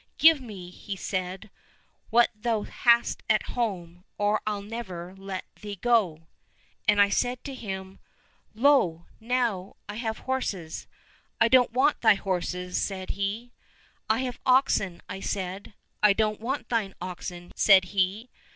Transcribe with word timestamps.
'Give 0.17 0.41
me,' 0.41 0.95
said 0.95 1.41
he,' 1.43 1.49
what 2.09 2.31
thou 2.33 2.63
hast 2.63 3.21
at 3.29 3.49
home, 3.53 4.03
or 4.17 4.41
I'll 4.47 4.63
never 4.63 5.13
let 5.15 5.45
thee 5.61 5.75
go!'— 5.75 6.25
^And 6.89 6.99
I 6.99 7.09
said 7.09 7.43
to 7.43 7.53
him,' 7.53 7.99
Lo! 8.65 9.05
now, 9.19 9.75
I 9.87 9.97
have 9.97 10.17
horses.' 10.25 10.87
—'I 11.39 11.49
don't 11.49 11.71
want 11.73 12.01
thy 12.01 12.15
horses!' 12.15 12.81
said 12.81 13.11
he. 13.11 13.51
—'I 14.09 14.21
have 14.21 14.39
oxen,' 14.43 15.03
I 15.07 15.19
said. 15.19 15.75
—'I 16.01 16.13
don't 16.13 16.41
want 16.41 16.69
thine 16.69 16.95
oxen!' 16.99 17.51
said 17.65 17.85
he. 17.93 18.31